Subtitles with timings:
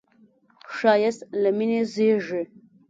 [0.75, 2.43] ښایست له مینې زېږي